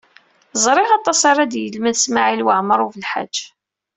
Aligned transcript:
Ẓriɣ 0.63 0.89
aṭas 0.97 1.21
ara 1.31 1.43
d-yelmed 1.51 1.95
Smawil 1.97 2.41
Waɛmaṛ 2.45 2.79
U 2.85 2.87
Belḥaǧ. 2.93 3.35